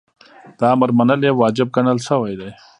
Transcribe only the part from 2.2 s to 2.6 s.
دی.